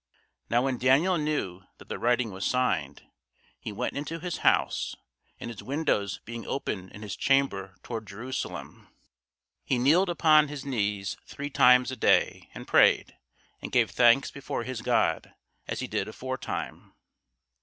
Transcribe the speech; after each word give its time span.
Now 0.49 0.63
when 0.63 0.79
Daniel 0.79 1.15
knew 1.19 1.61
that 1.77 1.87
the 1.87 1.99
writing 1.99 2.31
was 2.31 2.43
signed, 2.43 3.03
he 3.59 3.71
went 3.71 3.95
into 3.95 4.17
his 4.19 4.37
house; 4.37 4.95
and 5.39 5.51
his 5.51 5.61
windows 5.61 6.21
being 6.25 6.43
open 6.47 6.89
in 6.89 7.03
his 7.03 7.15
chamber 7.15 7.75
toward 7.83 8.07
Jerusalem, 8.07 8.87
he 9.63 9.77
kneeled 9.77 10.09
upon 10.09 10.47
his 10.47 10.65
knees 10.65 11.17
three 11.27 11.51
times 11.51 11.91
a 11.91 11.95
day, 11.95 12.49
and 12.55 12.67
prayed, 12.67 13.15
and 13.61 13.71
gave 13.71 13.91
thanks 13.91 14.31
before 14.31 14.63
his 14.63 14.81
God, 14.81 15.35
as 15.67 15.81
he 15.81 15.87
did 15.87 16.07
aforetime. 16.07 16.95